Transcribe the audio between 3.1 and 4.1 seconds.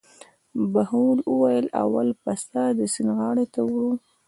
غاړې ته وړو.